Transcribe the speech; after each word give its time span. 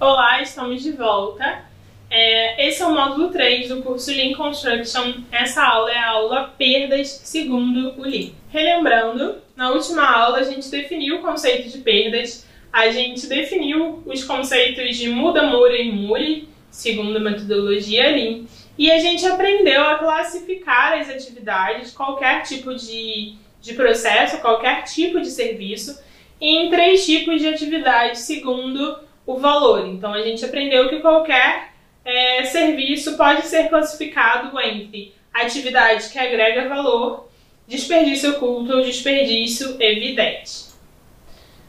Olá, 0.00 0.40
estamos 0.40 0.80
de 0.80 0.92
volta. 0.92 1.64
É, 2.08 2.68
esse 2.68 2.80
é 2.80 2.86
o 2.86 2.94
módulo 2.94 3.30
3 3.30 3.68
do 3.68 3.82
curso 3.82 4.12
Lean 4.12 4.32
Construction. 4.32 5.14
Essa 5.32 5.64
aula 5.64 5.90
é 5.90 5.98
a 5.98 6.10
aula 6.10 6.54
Perdas 6.56 7.08
segundo 7.24 7.94
o 7.98 8.02
Lean. 8.02 8.30
Relembrando, 8.48 9.38
na 9.56 9.72
última 9.72 10.08
aula 10.08 10.38
a 10.38 10.44
gente 10.44 10.70
definiu 10.70 11.16
o 11.16 11.20
conceito 11.20 11.68
de 11.68 11.78
perdas, 11.78 12.46
a 12.72 12.90
gente 12.90 13.26
definiu 13.26 14.00
os 14.06 14.22
conceitos 14.22 14.96
de 14.96 15.08
muda, 15.08 15.42
mura 15.42 15.76
e 15.76 15.90
mule, 15.90 16.48
segundo 16.70 17.16
a 17.16 17.20
metodologia 17.20 18.08
Lean, 18.08 18.44
e 18.78 18.92
a 18.92 19.00
gente 19.00 19.26
aprendeu 19.26 19.82
a 19.82 19.98
classificar 19.98 20.92
as 20.92 21.10
atividades, 21.10 21.90
qualquer 21.90 22.44
tipo 22.44 22.72
de, 22.72 23.34
de 23.60 23.74
processo, 23.74 24.40
qualquer 24.40 24.84
tipo 24.84 25.20
de 25.20 25.28
serviço, 25.28 26.00
em 26.40 26.70
três 26.70 27.04
tipos 27.04 27.40
de 27.40 27.48
atividades 27.48 28.20
segundo 28.20 29.07
o 29.28 29.36
valor. 29.36 29.86
Então 29.86 30.14
a 30.14 30.22
gente 30.22 30.42
aprendeu 30.42 30.88
que 30.88 31.00
qualquer 31.00 31.74
é, 32.02 32.44
serviço 32.44 33.14
pode 33.18 33.46
ser 33.46 33.68
classificado 33.68 34.58
entre 34.58 35.14
atividade 35.34 36.08
que 36.08 36.18
agrega 36.18 36.66
valor, 36.66 37.28
desperdício 37.66 38.30
oculto 38.30 38.72
ou 38.72 38.82
desperdício 38.82 39.76
evidente. 39.78 40.68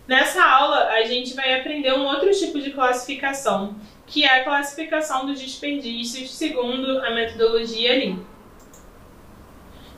Nessa 0.07 0.41
aula, 0.41 0.87
a 0.87 1.03
gente 1.03 1.35
vai 1.35 1.59
aprender 1.59 1.93
um 1.93 2.05
outro 2.05 2.31
tipo 2.31 2.59
de 2.61 2.71
classificação, 2.71 3.75
que 4.07 4.23
é 4.23 4.39
a 4.39 4.43
classificação 4.45 5.27
dos 5.27 5.39
desperdícios 5.39 6.33
segundo 6.33 6.99
a 7.05 7.11
metodologia 7.11 7.93
Lean. 7.93 8.19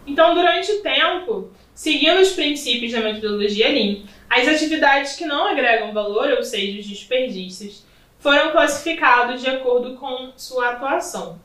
Então, 0.05 0.33
durante 0.33 0.71
o 0.71 0.81
tempo, 0.81 1.51
seguindo 1.81 2.21
os 2.21 2.33
princípios 2.33 2.91
da 2.91 2.99
metodologia 2.99 3.67
Lean, 3.67 4.03
as 4.29 4.47
atividades 4.47 5.15
que 5.15 5.25
não 5.25 5.47
agregam 5.47 5.91
valor, 5.91 6.29
ou 6.29 6.43
seja, 6.43 6.79
os 6.79 6.85
desperdícios, 6.85 7.83
foram 8.19 8.51
classificados 8.51 9.41
de 9.41 9.49
acordo 9.49 9.95
com 9.95 10.31
sua 10.37 10.73
atuação. 10.73 11.41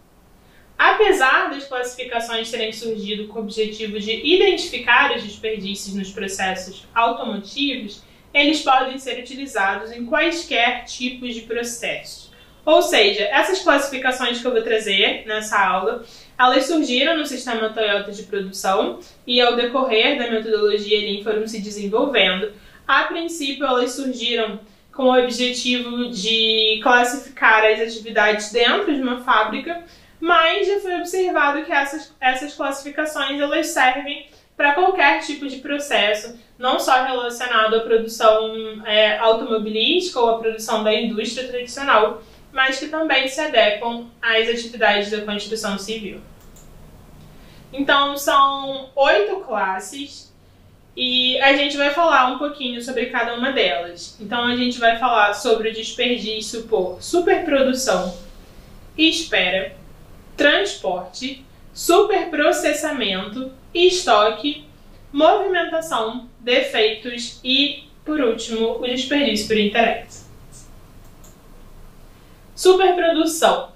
Apesar 0.76 1.48
das 1.48 1.64
classificações 1.64 2.50
terem 2.50 2.70
surgido 2.70 3.28
com 3.28 3.38
o 3.38 3.42
objetivo 3.44 3.98
de 3.98 4.12
identificar 4.12 5.16
os 5.16 5.22
desperdícios 5.22 5.94
nos 5.94 6.12
processos 6.12 6.86
automotivos, 6.94 8.02
eles 8.34 8.60
podem 8.60 8.98
ser 8.98 9.18
utilizados 9.18 9.90
em 9.90 10.04
quaisquer 10.04 10.84
tipos 10.84 11.34
de 11.34 11.40
processos. 11.40 12.30
Ou 12.62 12.82
seja, 12.82 13.22
essas 13.22 13.62
classificações 13.62 14.38
que 14.38 14.46
eu 14.46 14.52
vou 14.52 14.60
trazer 14.60 15.24
nessa 15.24 15.58
aula, 15.58 16.04
elas 16.38 16.66
surgiram 16.66 17.16
no 17.16 17.26
sistema 17.26 17.70
Toyota 17.70 18.12
de 18.12 18.24
produção 18.24 19.00
e 19.26 19.40
ao 19.40 19.56
decorrer 19.56 20.18
da 20.18 20.30
metodologia 20.30 21.00
Lean 21.00 21.22
foram 21.22 21.46
se 21.46 21.60
desenvolvendo. 21.60 22.52
A 22.86 23.04
princípio, 23.04 23.64
elas 23.64 23.92
surgiram 23.92 24.60
com 24.92 25.04
o 25.04 25.18
objetivo 25.18 26.08
de 26.08 26.80
classificar 26.82 27.64
as 27.64 27.80
atividades 27.80 28.50
dentro 28.50 28.94
de 28.94 29.02
uma 29.02 29.22
fábrica, 29.22 29.82
mas 30.20 30.66
já 30.66 30.80
foi 30.80 30.96
observado 30.96 31.64
que 31.64 31.72
essas, 31.72 32.14
essas 32.20 32.54
classificações 32.54 33.40
elas 33.40 33.66
servem 33.66 34.26
para 34.56 34.72
qualquer 34.72 35.20
tipo 35.20 35.46
de 35.46 35.56
processo, 35.56 36.38
não 36.58 36.80
só 36.80 37.04
relacionado 37.04 37.74
à 37.74 37.80
produção 37.80 38.82
é, 38.86 39.18
automobilística 39.18 40.18
ou 40.18 40.30
à 40.30 40.38
produção 40.38 40.82
da 40.82 40.94
indústria 40.94 41.46
tradicional, 41.46 42.22
mas 42.52 42.78
que 42.78 42.88
também 42.88 43.28
se 43.28 43.40
adequam 43.40 44.06
às 44.20 44.48
atividades 44.48 45.10
da 45.10 45.22
construção 45.22 45.78
civil. 45.78 46.20
Então, 47.72 48.16
são 48.16 48.90
oito 48.94 49.40
classes 49.40 50.32
e 50.96 51.38
a 51.40 51.54
gente 51.54 51.76
vai 51.76 51.90
falar 51.90 52.28
um 52.28 52.38
pouquinho 52.38 52.80
sobre 52.80 53.06
cada 53.06 53.34
uma 53.34 53.52
delas. 53.52 54.16
Então, 54.20 54.46
a 54.46 54.56
gente 54.56 54.78
vai 54.78 54.98
falar 54.98 55.34
sobre 55.34 55.68
o 55.68 55.72
desperdício 55.72 56.62
por 56.64 57.02
superprodução, 57.02 58.16
espera, 58.96 59.76
transporte, 60.36 61.44
superprocessamento, 61.74 63.52
estoque, 63.74 64.64
movimentação, 65.12 66.28
defeitos 66.40 67.40
e, 67.44 67.84
por 68.04 68.20
último, 68.20 68.78
o 68.80 68.86
desperdício 68.86 69.48
por 69.48 69.58
interesse. 69.58 70.25
Superprodução. 72.56 73.68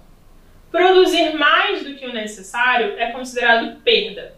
Produzir 0.73 1.35
mais 1.37 1.85
do 1.85 1.97
que 1.97 2.07
o 2.07 2.15
necessário 2.15 2.95
é 2.97 3.11
considerado 3.11 3.79
perda. 3.83 4.35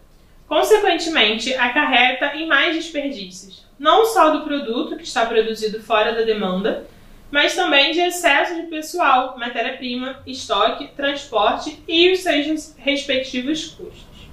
Consequentemente, 0.49 1.55
acarreta 1.55 2.35
em 2.35 2.49
mais 2.49 2.75
desperdícios, 2.75 3.65
não 3.79 4.05
só 4.05 4.31
do 4.31 4.43
produto 4.43 4.97
que 4.97 5.05
está 5.05 5.25
produzido 5.27 5.81
fora 5.81 6.13
da 6.13 6.23
demanda, 6.23 6.89
mas 7.31 7.55
também 7.55 7.93
de 7.93 8.01
excesso 8.01 8.57
de 8.57 8.63
pessoal, 8.63 9.39
matéria-prima, 9.39 10.21
estoque, 10.27 10.89
transporte 10.89 11.81
e 11.87 12.11
os 12.11 12.19
seus 12.19 12.75
respectivos 12.77 13.67
custos. 13.67 14.29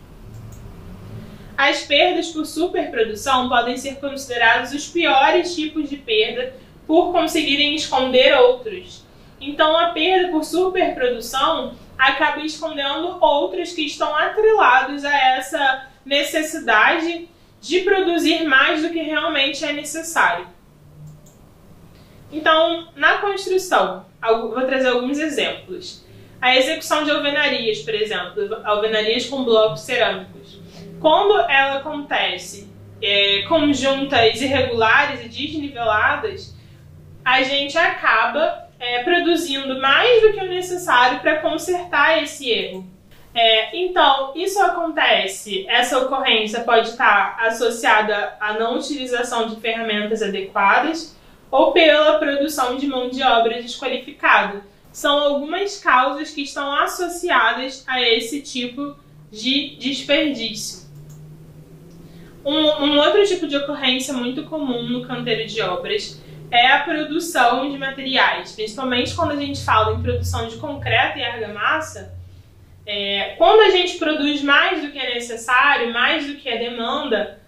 As 1.55 1.83
perdas 1.83 2.29
por 2.29 2.47
superprodução 2.47 3.47
podem 3.47 3.77
ser 3.77 3.97
considerados 3.99 4.73
os 4.73 4.87
piores 4.87 5.53
tipos 5.53 5.87
de 5.87 5.97
perda 5.97 6.55
por 6.87 7.11
conseguirem 7.11 7.75
esconder 7.75 8.35
outros, 8.35 9.07
então 9.39 9.77
a 9.77 9.89
perda 9.89 10.29
por 10.29 10.43
superprodução 10.43 11.75
acaba 11.97 12.41
escondendo 12.41 13.17
outros 13.21 13.73
que 13.73 13.85
estão 13.85 14.15
atrelados 14.15 15.03
a 15.03 15.15
essa 15.35 15.87
necessidade 16.05 17.27
de 17.61 17.81
produzir 17.81 18.45
mais 18.45 18.81
do 18.81 18.89
que 18.89 19.01
realmente 19.01 19.65
é 19.65 19.73
necessário. 19.73 20.47
Então, 22.31 22.89
na 22.95 23.17
construção, 23.17 24.05
vou 24.21 24.65
trazer 24.65 24.89
alguns 24.89 25.17
exemplos. 25.17 26.05
A 26.41 26.55
execução 26.55 27.03
de 27.03 27.11
alvenarias, 27.11 27.79
por 27.79 27.93
exemplo, 27.93 28.61
alvenarias 28.63 29.25
com 29.25 29.43
blocos 29.43 29.81
cerâmicos. 29.81 30.59
Quando 31.01 31.37
ela 31.49 31.79
acontece 31.79 32.71
é, 33.01 33.43
conjuntas 33.47 34.41
irregulares 34.41 35.25
e 35.25 35.27
desniveladas, 35.27 36.55
a 37.25 37.41
gente 37.43 37.77
acaba 37.77 38.68
é, 38.79 39.03
produzindo 39.03 39.79
mais 39.81 40.21
do 40.21 40.33
que 40.33 40.39
o 40.39 40.47
necessário 40.47 41.19
para 41.19 41.37
consertar 41.37 42.23
esse 42.23 42.49
erro. 42.49 42.87
É, 43.33 43.77
então, 43.77 44.33
isso 44.35 44.59
acontece, 44.61 45.65
essa 45.67 45.99
ocorrência 45.99 46.61
pode 46.61 46.89
estar 46.89 47.37
associada 47.41 48.35
à 48.39 48.53
não 48.53 48.77
utilização 48.77 49.47
de 49.47 49.61
ferramentas 49.61 50.21
adequadas 50.21 51.15
ou 51.51 51.71
pela 51.71 52.17
produção 52.17 52.75
de 52.75 52.87
mão 52.87 53.09
de 53.09 53.21
obra 53.21 53.61
desqualificada. 53.61 54.61
São 54.91 55.19
algumas 55.19 55.77
causas 55.77 56.31
que 56.31 56.41
estão 56.41 56.73
associadas 56.73 57.83
a 57.87 58.01
esse 58.01 58.41
tipo 58.41 58.95
de 59.31 59.75
desperdício. 59.75 60.89
Um, 62.43 62.83
um 62.83 62.97
outro 62.97 63.23
tipo 63.25 63.45
de 63.45 63.57
ocorrência 63.57 64.13
muito 64.13 64.43
comum 64.43 64.83
no 64.83 65.05
canteiro 65.05 65.47
de 65.47 65.61
obras 65.61 66.19
é 66.51 66.67
a 66.71 66.79
produção 66.79 67.69
de 67.69 67.77
materiais, 67.77 68.53
principalmente 68.53 69.15
quando 69.15 69.31
a 69.31 69.35
gente 69.35 69.63
fala 69.63 69.95
em 69.95 70.01
produção 70.01 70.47
de 70.47 70.57
concreto 70.57 71.19
e 71.19 71.23
argamassa. 71.23 72.17
É, 72.85 73.35
quando 73.37 73.61
a 73.61 73.69
gente 73.69 73.97
produz 73.97 74.41
mais 74.41 74.81
do 74.81 74.91
que 74.91 74.97
é 74.97 75.13
necessário, 75.13 75.93
mais 75.93 76.25
do 76.25 76.35
que 76.35 76.49
é 76.49 76.57
demanda, 76.57 77.39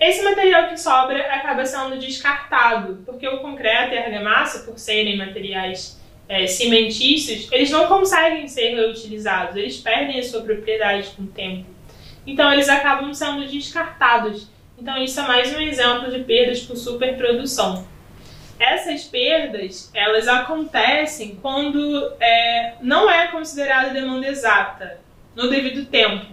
esse 0.00 0.22
material 0.22 0.68
que 0.68 0.76
sobra 0.76 1.32
acaba 1.32 1.64
sendo 1.64 1.98
descartado, 1.98 3.02
porque 3.04 3.26
o 3.28 3.38
concreto 3.38 3.94
e 3.94 3.98
a 3.98 4.04
argamassa, 4.04 4.64
por 4.64 4.78
serem 4.78 5.16
materiais 5.16 6.00
é, 6.28 6.46
cimentícios, 6.46 7.50
eles 7.52 7.70
não 7.70 7.86
conseguem 7.86 8.46
ser 8.48 8.74
reutilizados, 8.74 9.56
eles 9.56 9.78
perdem 9.78 10.18
a 10.18 10.22
sua 10.22 10.42
propriedade 10.42 11.08
com 11.16 11.22
o 11.22 11.26
tempo. 11.26 11.66
Então 12.26 12.52
eles 12.52 12.68
acabam 12.68 13.12
sendo 13.14 13.46
descartados. 13.46 14.48
Então 14.78 14.96
isso 15.02 15.18
é 15.18 15.26
mais 15.26 15.54
um 15.56 15.60
exemplo 15.60 16.10
de 16.10 16.22
perdas 16.24 16.60
por 16.60 16.76
superprodução. 16.76 17.86
Essas 18.58 19.04
perdas, 19.04 19.90
elas 19.94 20.26
acontecem 20.26 21.38
quando 21.40 22.12
é, 22.20 22.74
não 22.80 23.08
é 23.10 23.28
considerada 23.28 23.90
demanda 23.90 24.26
exata, 24.26 25.00
no 25.34 25.48
devido 25.48 25.86
tempo. 25.86 26.26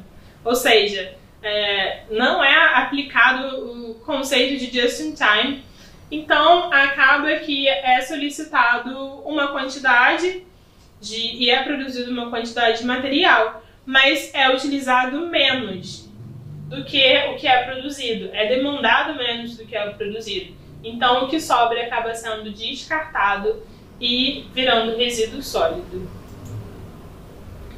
Ou 0.44 0.56
seja, 0.56 1.16
é, 1.44 2.04
não 2.10 2.44
é 2.44 2.80
aplicado 2.80 3.92
o 3.92 3.96
conceito 4.06 4.60
de 4.60 4.82
just 4.82 5.00
in 5.00 5.14
time. 5.14 5.64
Então, 6.10 6.72
acaba 6.74 7.36
que 7.36 7.68
é 7.68 8.02
solicitado 8.02 9.22
uma 9.24 9.50
quantidade 9.50 10.44
de, 11.00 11.36
e 11.36 11.50
é 11.50 11.64
produzido 11.64 12.12
uma 12.12 12.30
quantidade 12.30 12.80
de 12.80 12.86
material, 12.86 13.64
mas 13.86 14.34
é 14.34 14.50
utilizado 14.50 15.28
menos 15.28 16.10
do 16.68 16.84
que 16.84 17.28
o 17.30 17.36
que 17.36 17.48
é 17.48 17.64
produzido. 17.64 18.30
É 18.34 18.48
demandado 18.48 19.16
menos 19.16 19.56
do 19.56 19.66
que 19.66 19.76
é 19.76 19.88
produzido. 19.92 20.56
Então, 20.86 21.26
o 21.26 21.28
que 21.28 21.40
sobra 21.40 21.84
acaba 21.84 22.14
sendo 22.14 22.52
descartado 22.52 23.64
e 24.00 24.46
virando 24.54 24.96
resíduo 24.96 25.42
sólido. 25.42 26.08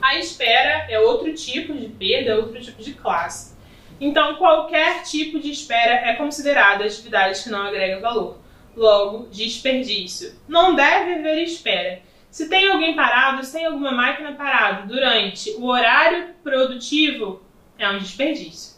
A 0.02 0.16
espera 0.18 0.86
é 0.90 1.00
outro 1.00 1.34
tipo 1.34 1.74
de 1.74 1.88
perda, 1.88 2.36
outro 2.36 2.62
tipo 2.62 2.84
de 2.84 2.94
classe. 2.94 3.56
Então, 4.00 4.36
qualquer 4.36 5.04
tipo 5.04 5.40
de 5.40 5.52
espera 5.52 5.94
é 5.94 6.16
considerada 6.16 6.84
atividade 6.84 7.42
que 7.42 7.50
não 7.50 7.64
agrega 7.64 8.02
valor. 8.02 8.40
logo 8.76 9.28
desperdício. 9.32 10.36
Não 10.48 10.76
deve 10.76 11.16
haver 11.16 11.42
espera. 11.42 12.00
Se 12.30 12.48
tem 12.48 12.70
alguém 12.70 12.96
parado, 12.96 13.44
se 13.44 13.54
tem 13.54 13.66
alguma 13.66 13.92
máquina 13.92 14.34
parada 14.34 14.86
durante 14.86 15.50
o 15.54 15.66
horário 15.66 16.36
produtivo, 16.44 17.42
é 17.80 17.90
um 17.90 17.98
desperdício. 17.98 18.77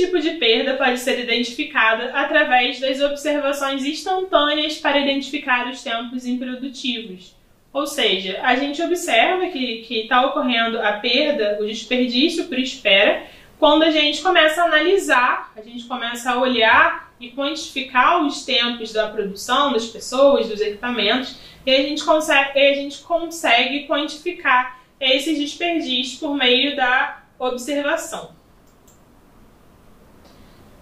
Tipo 0.00 0.18
de 0.18 0.30
perda 0.30 0.78
pode 0.78 0.98
ser 0.98 1.20
identificada 1.20 2.10
através 2.14 2.80
das 2.80 3.02
observações 3.02 3.84
instantâneas 3.84 4.78
para 4.78 4.98
identificar 4.98 5.68
os 5.68 5.82
tempos 5.82 6.24
improdutivos. 6.24 7.36
Ou 7.70 7.86
seja, 7.86 8.40
a 8.42 8.56
gente 8.56 8.82
observa 8.82 9.48
que 9.48 9.84
está 9.90 10.24
ocorrendo 10.24 10.80
a 10.80 10.94
perda, 10.94 11.58
o 11.60 11.66
desperdício 11.66 12.46
por 12.46 12.58
espera, 12.58 13.24
quando 13.58 13.82
a 13.82 13.90
gente 13.90 14.22
começa 14.22 14.62
a 14.62 14.64
analisar, 14.64 15.52
a 15.54 15.60
gente 15.60 15.84
começa 15.84 16.30
a 16.30 16.40
olhar 16.40 17.12
e 17.20 17.28
quantificar 17.32 18.24
os 18.24 18.42
tempos 18.42 18.94
da 18.94 19.06
produção 19.10 19.70
das 19.74 19.86
pessoas, 19.86 20.48
dos 20.48 20.62
equipamentos, 20.62 21.36
e 21.66 21.70
a 21.70 21.82
gente 21.82 22.02
consegue, 22.02 22.58
a 22.58 22.74
gente 22.74 23.02
consegue 23.02 23.86
quantificar 23.86 24.80
esses 24.98 25.38
desperdícios 25.38 26.18
por 26.18 26.34
meio 26.34 26.74
da 26.74 27.22
observação. 27.38 28.39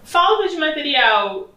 Falta 0.09 0.47
de 0.47 0.57
material 0.57 1.51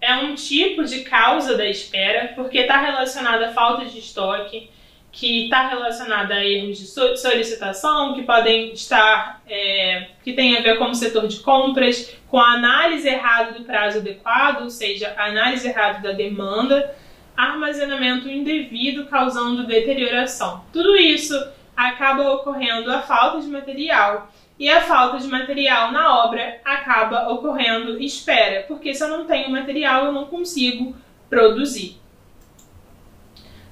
é 0.00 0.14
um 0.14 0.36
tipo 0.36 0.84
de 0.84 1.00
causa 1.00 1.56
da 1.56 1.66
espera, 1.66 2.32
porque 2.36 2.58
está 2.58 2.80
relacionada 2.80 3.48
à 3.48 3.52
falta 3.52 3.84
de 3.84 3.98
estoque, 3.98 4.70
que 5.10 5.46
está 5.46 5.66
relacionada 5.66 6.34
a 6.34 6.46
erros 6.46 6.78
de 6.78 6.86
solicitação, 6.86 8.14
que 8.14 8.22
podem 8.22 8.72
estar, 8.72 9.42
é, 9.48 10.06
que 10.22 10.34
tem 10.34 10.56
a 10.56 10.60
ver 10.60 10.78
com 10.78 10.84
o 10.84 10.94
setor 10.94 11.26
de 11.26 11.40
compras, 11.40 12.16
com 12.28 12.38
a 12.38 12.52
análise 12.52 13.08
errada 13.08 13.58
do 13.58 13.64
prazo 13.64 13.98
adequado, 13.98 14.62
ou 14.62 14.70
seja, 14.70 15.12
a 15.18 15.24
análise 15.24 15.66
errada 15.66 15.98
da 15.98 16.12
demanda, 16.12 16.94
armazenamento 17.36 18.28
indevido 18.28 19.06
causando 19.06 19.66
deterioração. 19.66 20.64
Tudo 20.72 20.94
isso 20.94 21.34
acaba 21.76 22.34
ocorrendo 22.34 22.88
a 22.92 23.02
falta 23.02 23.40
de 23.40 23.48
material 23.48 24.30
e 24.60 24.68
a 24.68 24.82
falta 24.82 25.18
de 25.18 25.26
material 25.26 25.90
na 25.90 26.22
obra 26.22 26.60
acaba 26.62 27.30
ocorrendo 27.32 27.98
espera, 27.98 28.66
porque 28.68 28.92
se 28.92 29.02
eu 29.02 29.08
não 29.08 29.24
tenho 29.24 29.48
material 29.48 30.04
eu 30.04 30.12
não 30.12 30.26
consigo 30.26 30.94
produzir. 31.30 31.98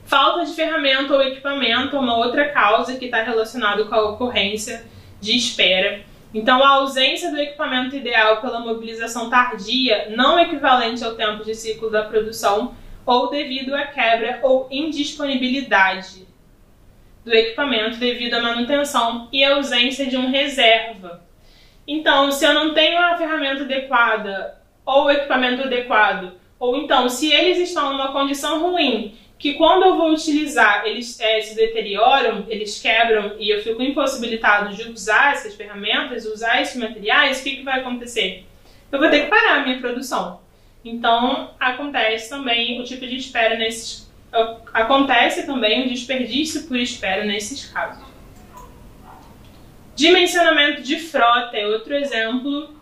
Falta 0.07 0.47
de 0.47 0.55
ferramenta 0.55 1.13
ou 1.13 1.21
equipamento 1.21 1.95
é 1.95 1.99
uma 1.99 2.17
outra 2.17 2.49
causa 2.49 2.97
que 2.97 3.05
está 3.05 3.23
relacionada 3.23 3.85
com 3.85 3.95
a 3.95 4.09
ocorrência 4.09 4.87
de 5.21 5.37
espera. 5.37 6.01
Então, 6.33 6.65
a 6.65 6.71
ausência 6.77 7.31
do 7.31 7.39
equipamento 7.39 7.95
ideal 7.95 8.41
pela 8.41 8.61
mobilização 8.61 9.29
tardia, 9.29 10.09
não 10.17 10.39
equivalente 10.39 11.05
ao 11.05 11.15
tempo 11.15 11.45
de 11.45 11.55
ciclo 11.55 11.91
da 11.91 12.05
produção, 12.05 12.75
ou 13.05 13.29
devido 13.29 13.75
à 13.75 13.87
quebra 13.87 14.41
ou 14.43 14.67
indisponibilidade 14.71 16.28
do 17.29 17.35
equipamento 17.35 17.99
devido 17.99 18.35
à 18.35 18.43
manutenção 18.43 19.29
e 19.31 19.45
ausência 19.45 20.07
de 20.07 20.17
um 20.17 20.31
reserva. 20.31 21.23
Então, 21.87 22.33
se 22.33 22.45
eu 22.45 22.55
não 22.55 22.75
tenho 22.75 22.99
a 22.99 23.17
ferramenta 23.17 23.63
adequada 23.63 24.59
ou 24.85 25.05
o 25.05 25.11
equipamento 25.11 25.63
adequado, 25.63 26.33
ou 26.59 26.77
então 26.77 27.09
se 27.09 27.33
eles 27.33 27.59
estão 27.59 27.93
numa 27.93 28.13
condição 28.13 28.61
ruim 28.61 29.17
que 29.39 29.55
quando 29.55 29.85
eu 29.85 29.97
vou 29.97 30.11
utilizar 30.11 30.85
eles 30.85 31.21
é, 31.21 31.41
se 31.41 31.55
deterioram, 31.55 32.45
eles 32.49 32.81
quebram 32.83 33.37
e 33.39 33.49
eu 33.51 33.63
fico 33.63 33.81
impossibilitado 33.83 34.75
de 34.75 34.91
usar 34.91 35.33
essas 35.33 35.55
ferramentas, 35.55 36.27
usar 36.27 36.61
esses 36.61 36.77
materiais, 36.77 37.41
o 37.41 37.45
que, 37.45 37.57
que 37.57 37.63
vai 37.63 37.81
acontecer? 37.81 38.45
Eu 38.91 38.99
vou 38.99 39.09
ter 39.09 39.25
que 39.25 39.31
parar 39.31 39.61
a 39.61 39.65
minha 39.65 39.79
produção. 39.79 40.41
Então, 40.85 41.51
acontece 41.61 42.31
também 42.31 42.81
o 42.81 42.85
tipo 42.85 43.07
de 43.07 43.17
espera 43.17 43.57
nesses. 43.57 44.08
Acontece 44.73 45.47
também 45.47 45.87
o 45.87 45.89
desperdício 45.89 46.65
por 46.69 46.77
espera 46.77 47.25
nesses 47.25 47.67
casos. 47.67 48.07
Dimensionamento 49.95 50.83
de 50.83 50.99
frota 50.99 51.57
é 51.57 51.67
outro 51.67 51.95
exemplo 51.95 52.77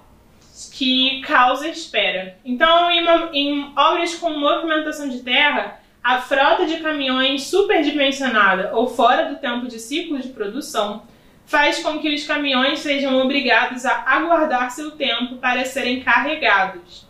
que 0.72 1.20
causa 1.22 1.68
espera. 1.68 2.36
Então, 2.44 2.90
em, 2.90 3.04
em 3.32 3.72
obras 3.76 4.14
com 4.14 4.30
movimentação 4.30 5.08
de 5.08 5.20
terra, 5.20 5.80
a 6.02 6.20
frota 6.20 6.66
de 6.66 6.78
caminhões 6.78 7.44
superdimensionada 7.44 8.70
ou 8.74 8.86
fora 8.86 9.30
do 9.30 9.36
tempo 9.36 9.66
de 9.66 9.78
ciclo 9.78 10.18
de 10.18 10.28
produção 10.28 11.02
faz 11.46 11.78
com 11.78 11.98
que 11.98 12.12
os 12.12 12.24
caminhões 12.24 12.80
sejam 12.80 13.18
obrigados 13.20 13.86
a 13.86 14.04
aguardar 14.06 14.70
seu 14.70 14.90
tempo 14.90 15.36
para 15.36 15.64
serem 15.64 16.02
carregados. 16.02 17.05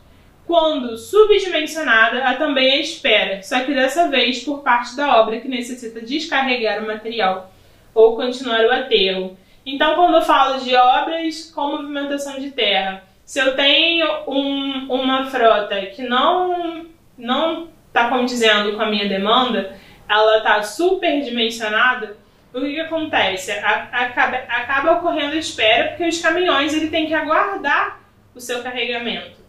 Quando 0.46 0.96
subdimensionada, 0.96 2.22
há 2.24 2.36
também 2.36 2.72
a 2.72 2.80
espera, 2.80 3.42
só 3.42 3.60
que 3.60 3.74
dessa 3.74 4.08
vez 4.08 4.44
por 4.44 4.62
parte 4.62 4.96
da 4.96 5.20
obra 5.20 5.40
que 5.40 5.48
necessita 5.48 6.00
descarregar 6.00 6.82
o 6.82 6.86
material 6.86 7.52
ou 7.92 8.14
continuar 8.14 8.64
o 8.64 8.70
aterro. 8.70 9.36
Então, 9.64 9.96
quando 9.96 10.14
eu 10.14 10.22
falo 10.22 10.60
de 10.60 10.74
obras 10.76 11.50
com 11.52 11.72
movimentação 11.72 12.38
de 12.38 12.52
terra, 12.52 13.02
se 13.24 13.40
eu 13.40 13.56
tenho 13.56 14.06
um, 14.28 14.86
uma 14.88 15.26
frota 15.26 15.84
que 15.86 16.02
não 16.02 16.86
não 17.18 17.68
está 17.88 18.08
condizendo 18.08 18.76
com 18.76 18.82
a 18.82 18.90
minha 18.90 19.08
demanda, 19.08 19.74
ela 20.08 20.38
está 20.38 20.62
superdimensionada, 20.62 22.16
o 22.52 22.60
que, 22.60 22.74
que 22.74 22.80
acontece? 22.80 23.50
A, 23.52 23.88
acaba, 23.90 24.36
acaba 24.36 24.92
ocorrendo 24.92 25.34
espera 25.34 25.88
porque 25.88 26.06
os 26.06 26.20
caminhões 26.20 26.74
ele 26.74 26.88
tem 26.88 27.06
que 27.06 27.14
aguardar 27.14 28.00
o 28.34 28.40
seu 28.40 28.62
carregamento. 28.62 29.45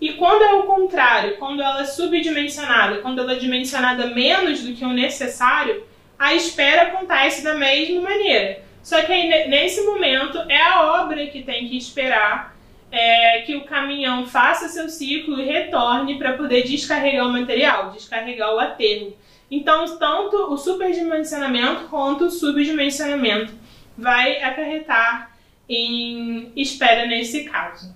E 0.00 0.12
quando 0.12 0.42
é 0.42 0.54
o 0.54 0.64
contrário, 0.64 1.36
quando 1.38 1.62
ela 1.62 1.80
é 1.80 1.84
subdimensionada, 1.84 2.98
quando 2.98 3.20
ela 3.20 3.32
é 3.32 3.36
dimensionada 3.36 4.06
menos 4.08 4.62
do 4.62 4.74
que 4.74 4.84
o 4.84 4.92
necessário, 4.92 5.84
a 6.18 6.34
espera 6.34 6.82
acontece 6.82 7.42
da 7.42 7.54
mesma 7.54 8.02
maneira. 8.02 8.62
Só 8.82 9.02
que 9.02 9.12
aí, 9.12 9.48
nesse 9.48 9.82
momento 9.82 10.38
é 10.48 10.60
a 10.60 11.02
obra 11.02 11.26
que 11.26 11.42
tem 11.42 11.68
que 11.68 11.76
esperar 11.76 12.54
é, 12.90 13.42
que 13.42 13.56
o 13.56 13.64
caminhão 13.64 14.26
faça 14.26 14.68
seu 14.68 14.88
ciclo 14.88 15.40
e 15.40 15.44
retorne 15.44 16.18
para 16.18 16.34
poder 16.34 16.62
descarregar 16.62 17.26
o 17.26 17.32
material, 17.32 17.90
descarregar 17.90 18.54
o 18.54 18.58
aterro. 18.58 19.16
Então, 19.50 19.98
tanto 19.98 20.52
o 20.52 20.56
superdimensionamento 20.56 21.84
quanto 21.88 22.26
o 22.26 22.30
subdimensionamento 22.30 23.52
vai 23.96 24.42
acarretar 24.42 25.36
em 25.68 26.52
espera 26.54 27.06
nesse 27.06 27.44
caso. 27.44 27.94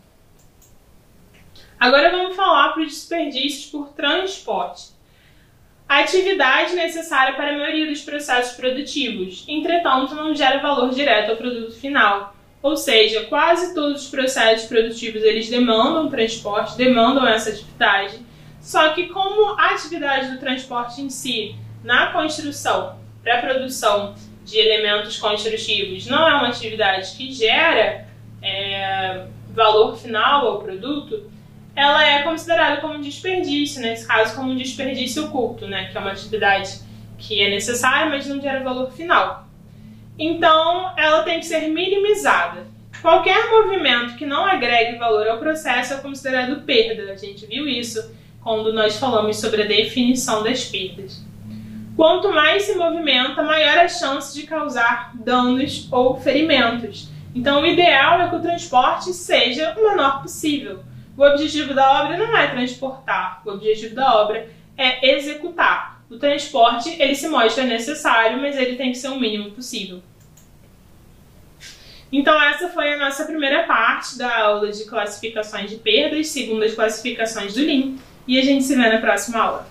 Agora 1.81 2.11
vamos 2.11 2.37
falar 2.37 2.75
para 2.75 2.82
os 2.82 2.93
desperdícios 2.93 3.71
por 3.71 3.88
transporte. 3.95 4.90
A 5.88 6.00
atividade 6.00 6.75
necessária 6.75 7.35
para 7.35 7.50
a 7.50 7.59
maioria 7.59 7.87
dos 7.87 8.02
processos 8.02 8.55
produtivos, 8.57 9.45
entretanto, 9.49 10.14
não 10.14 10.35
gera 10.35 10.61
valor 10.61 10.90
direto 10.90 11.31
ao 11.31 11.37
produto 11.37 11.73
final 11.73 12.37
ou 12.62 12.76
seja, 12.76 13.25
quase 13.25 13.75
todos 13.75 14.02
os 14.02 14.11
processos 14.11 14.69
produtivos 14.69 15.23
eles 15.23 15.49
demandam 15.49 16.11
transporte, 16.11 16.76
demandam 16.76 17.26
essa 17.26 17.50
atividade. 17.50 18.19
Só 18.61 18.90
que 18.90 19.09
como 19.09 19.59
a 19.59 19.71
atividade 19.71 20.33
do 20.33 20.38
transporte 20.38 21.00
em 21.00 21.09
si, 21.09 21.57
na 21.83 22.12
construção, 22.12 22.99
para 23.23 23.38
a 23.38 23.40
produção 23.40 24.14
de 24.45 24.59
elementos 24.59 25.19
construtivos, 25.19 26.07
não 26.07 26.28
é 26.28 26.35
uma 26.35 26.49
atividade 26.49 27.16
que 27.16 27.33
gera 27.33 28.07
é, 28.43 29.26
valor 29.55 29.97
final 29.97 30.47
ao 30.47 30.59
produto, 30.59 31.31
ela 31.81 32.05
é 32.05 32.23
considerada 32.23 32.81
como 32.81 32.95
um 32.95 33.01
desperdício, 33.01 33.81
nesse 33.81 34.07
caso 34.07 34.35
como 34.35 34.53
um 34.53 34.57
desperdício 34.57 35.27
oculto, 35.27 35.67
né, 35.67 35.89
que 35.91 35.97
é 35.97 36.01
uma 36.01 36.13
atividade 36.13 36.81
que 37.19 37.41
é 37.41 37.51
necessária, 37.51 38.11
mas 38.11 38.27
não 38.27 38.41
gera 38.41 38.63
valor 38.63 38.91
final 38.93 39.51
então 40.21 40.93
ela 40.99 41.23
tem 41.23 41.41
que 41.41 41.47
ser 41.47 41.69
minimizada. 41.69 42.67
Qualquer 43.01 43.49
movimento 43.49 44.17
que 44.17 44.27
não 44.27 44.45
agregue 44.45 44.99
valor 44.99 45.27
ao 45.27 45.39
processo 45.39 45.95
é 45.95 45.97
considerado 45.97 46.61
perda. 46.63 47.11
A 47.11 47.17
gente 47.17 47.47
viu 47.47 47.67
isso 47.67 48.15
quando 48.43 48.71
nós 48.71 48.99
falamos 48.99 49.41
sobre 49.41 49.63
a 49.63 49.67
definição 49.67 50.43
das 50.43 50.67
perdas. 50.67 51.25
Quanto 51.97 52.31
mais 52.31 52.65
se 52.65 52.75
movimenta, 52.75 53.43
maior 53.43 53.79
a 53.79 53.89
chance 53.89 54.39
de 54.39 54.47
causar 54.47 55.13
danos 55.15 55.89
ou 55.91 56.21
ferimentos. 56.21 57.09
Então, 57.35 57.63
o 57.63 57.67
ideal 57.67 58.21
é 58.21 58.29
que 58.29 58.37
o 58.37 58.43
transporte 58.43 59.15
seja 59.15 59.75
o 59.79 59.89
menor 59.89 60.21
possível. 60.21 60.81
O 61.21 61.23
objetivo 61.23 61.75
da 61.75 62.03
obra 62.03 62.17
não 62.17 62.35
é 62.35 62.47
transportar, 62.47 63.43
o 63.45 63.50
objetivo 63.50 63.95
da 63.95 64.23
obra 64.23 64.49
é 64.75 65.17
executar. 65.17 66.03
O 66.09 66.17
transporte 66.17 66.97
ele 66.99 67.15
se 67.15 67.29
mostra 67.29 67.62
necessário, 67.62 68.41
mas 68.41 68.57
ele 68.57 68.75
tem 68.75 68.91
que 68.91 68.97
ser 68.97 69.09
o 69.09 69.21
mínimo 69.21 69.50
possível. 69.50 70.00
Então, 72.11 72.43
essa 72.43 72.71
foi 72.71 72.95
a 72.95 72.97
nossa 72.97 73.27
primeira 73.27 73.65
parte 73.65 74.17
da 74.17 74.35
aula 74.35 74.73
de 74.73 74.87
classificações 74.87 75.69
de 75.69 75.77
perdas, 75.77 76.29
segundo 76.29 76.62
as 76.62 76.75
classificações 76.75 77.53
do 77.53 77.61
Lean, 77.61 77.97
e 78.27 78.39
a 78.39 78.43
gente 78.43 78.65
se 78.65 78.75
vê 78.75 78.89
na 78.89 78.99
próxima 78.99 79.41
aula. 79.41 79.69